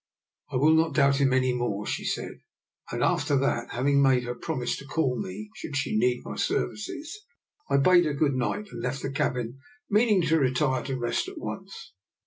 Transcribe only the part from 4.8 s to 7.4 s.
call me should she need my services,